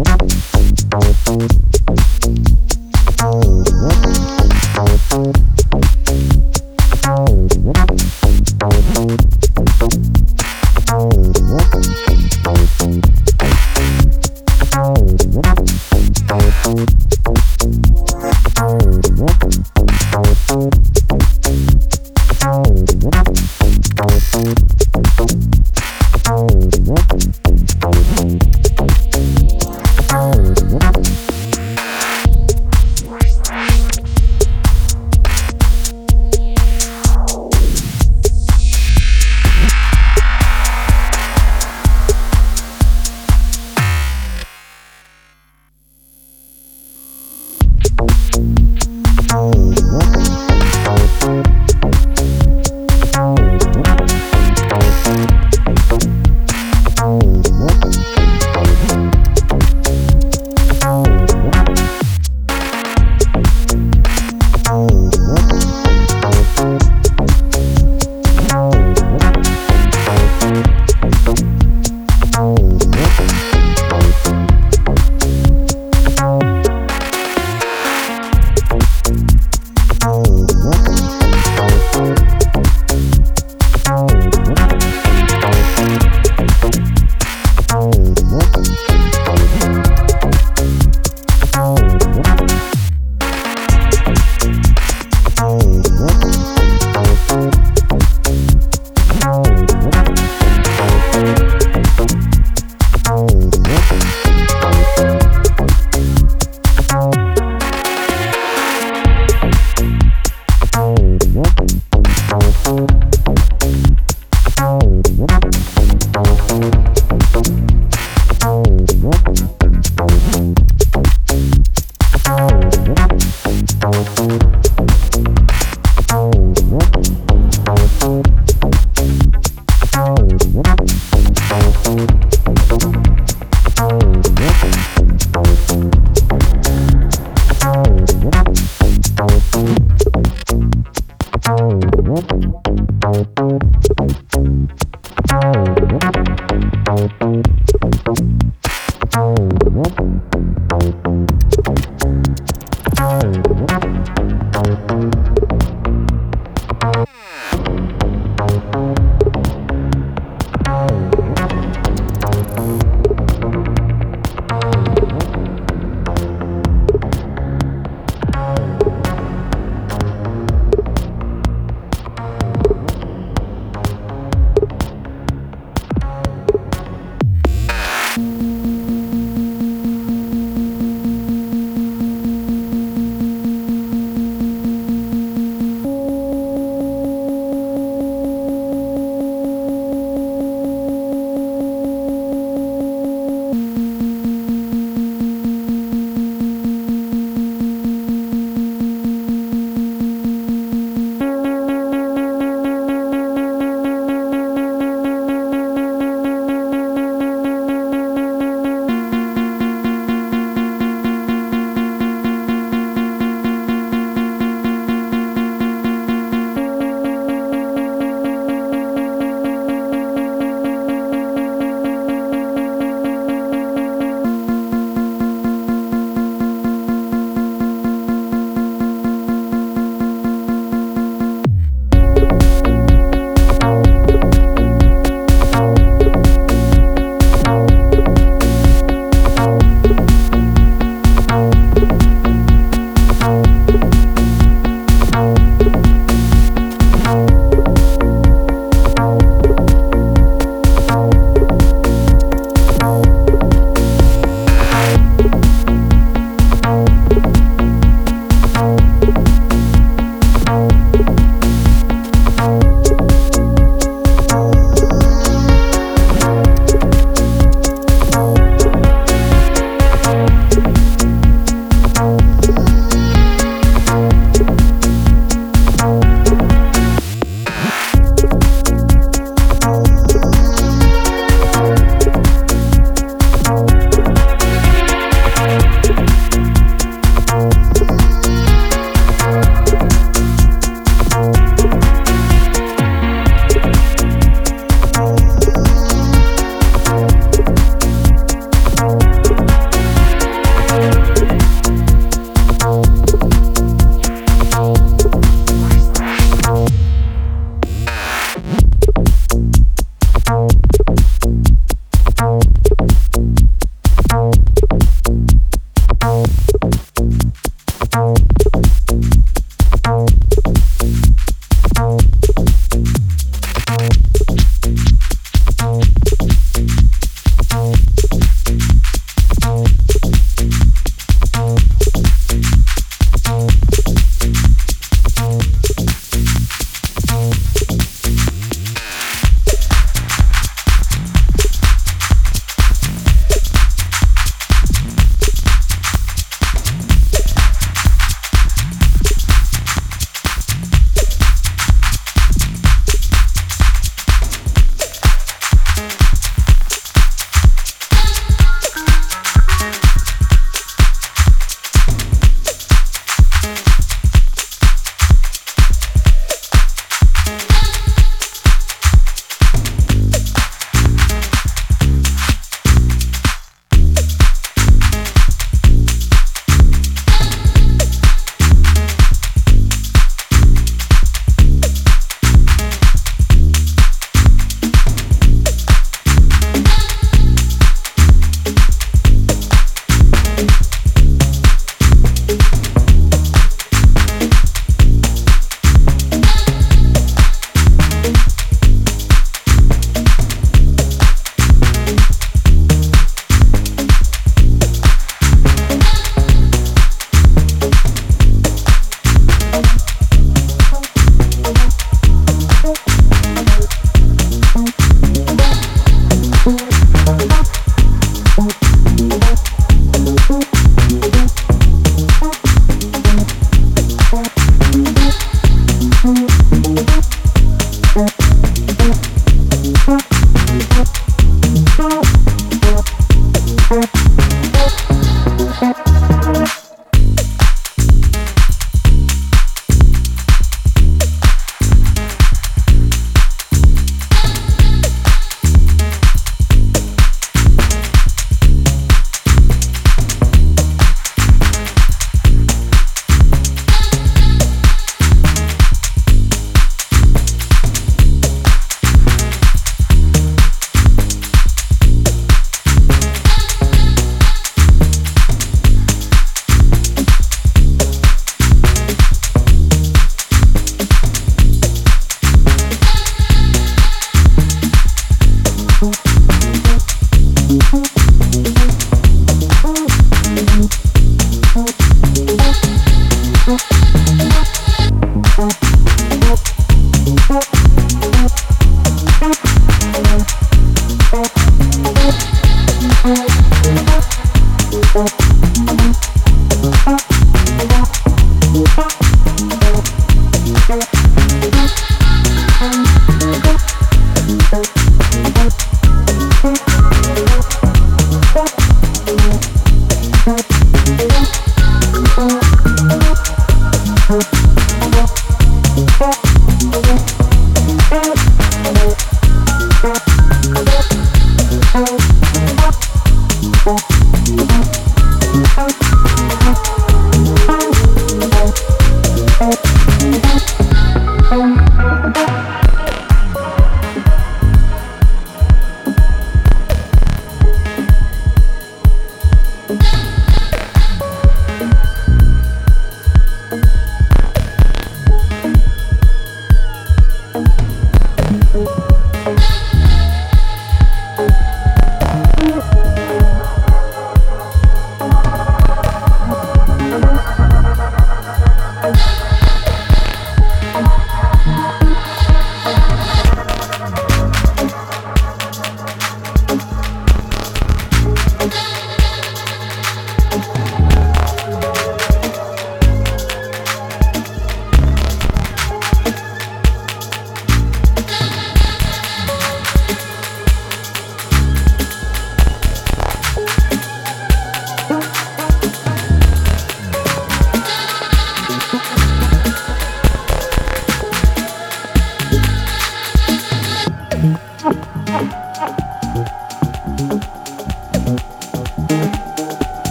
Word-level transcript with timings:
Wow. 0.00 0.59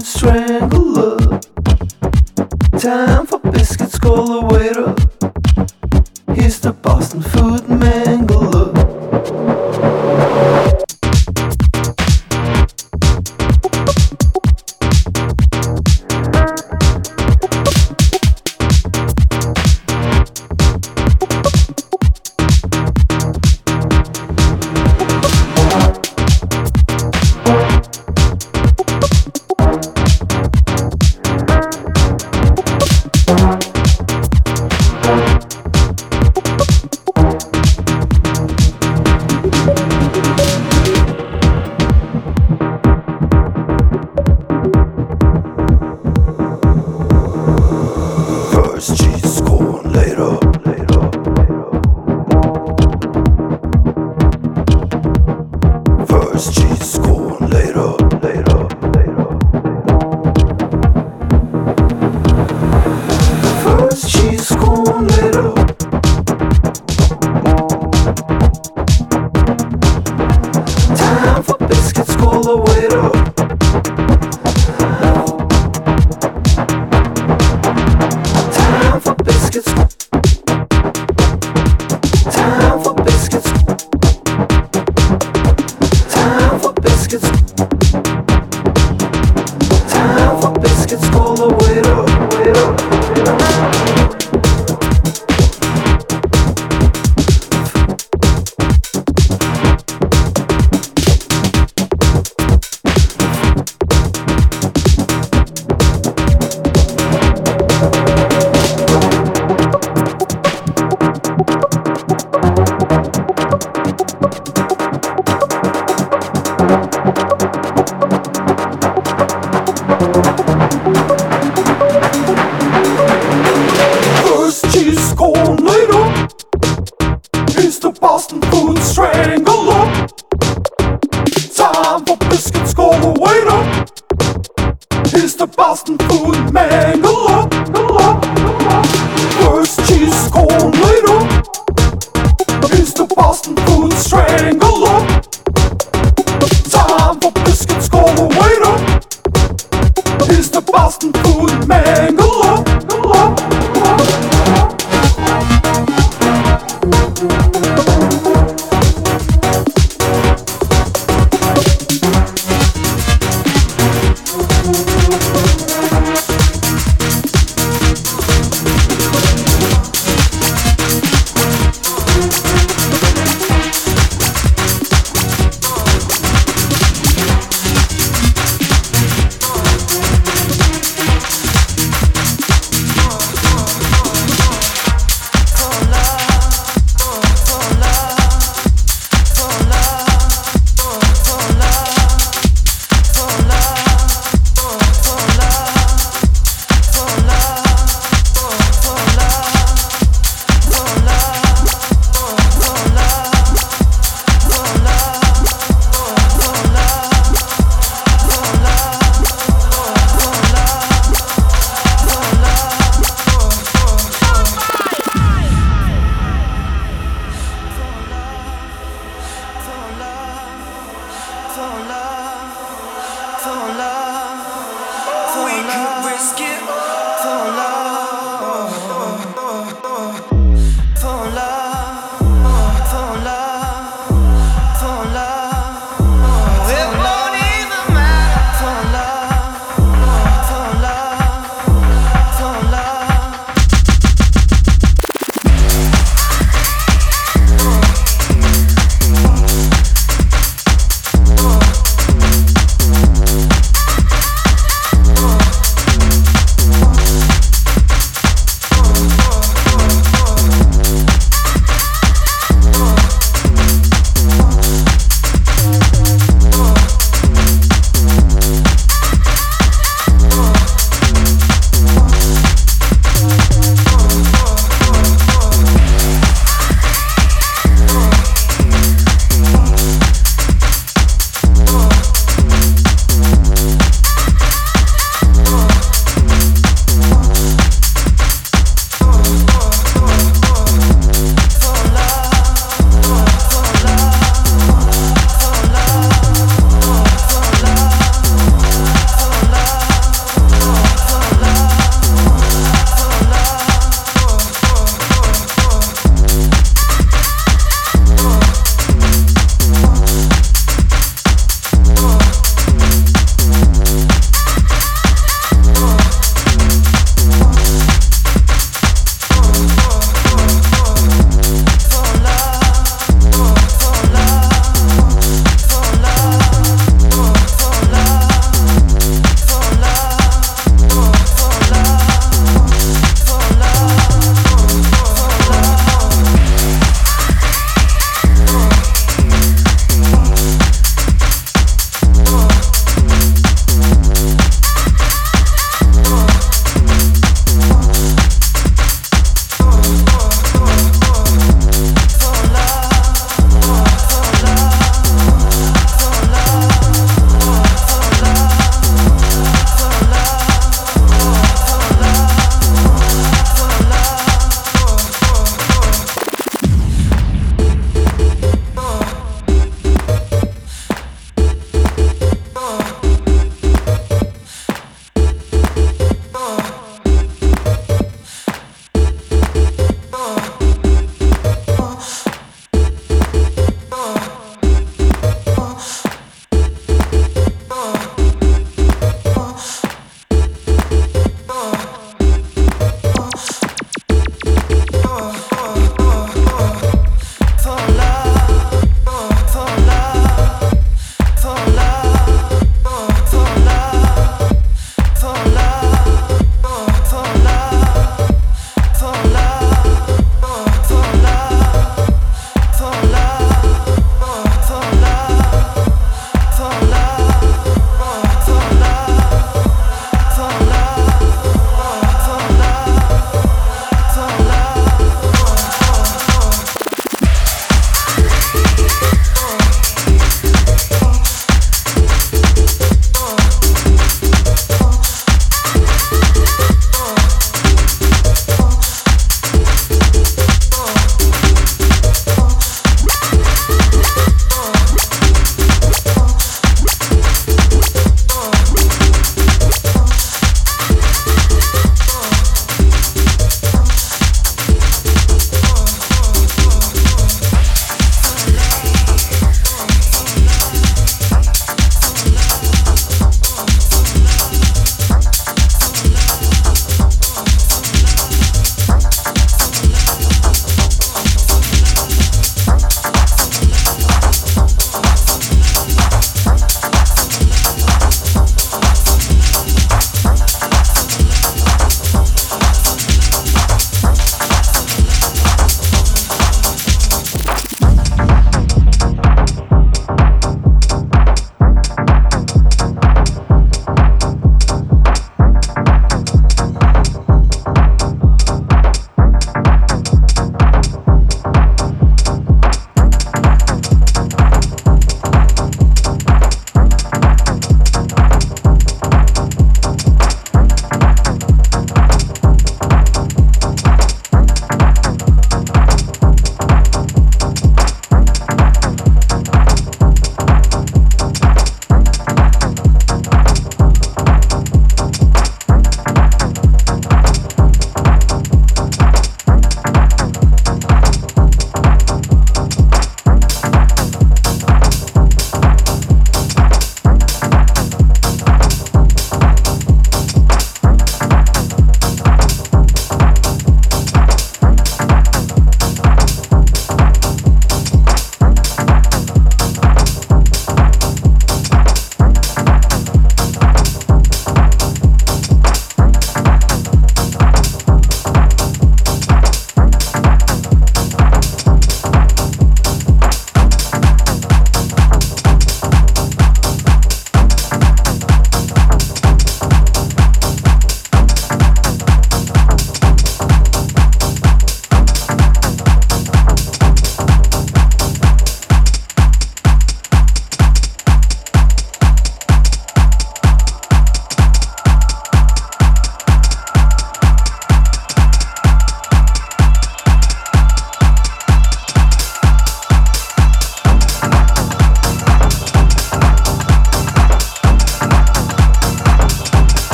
Boston 0.00 0.70
food 3.26 3.29